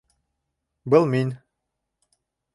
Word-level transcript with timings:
Был 0.95 1.05
мин 1.11 1.37